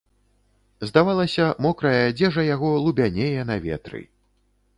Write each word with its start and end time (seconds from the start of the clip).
Здавалася, 0.91 1.45
мокрая 1.65 1.99
адзежа 2.07 2.47
яго 2.55 2.73
лубянее 2.87 3.41
на 3.53 3.61
ветры. 3.69 4.01